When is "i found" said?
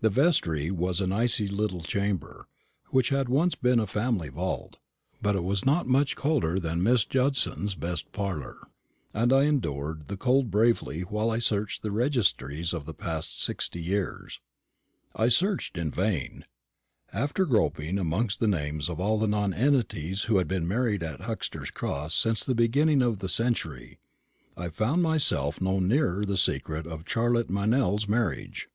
24.56-25.02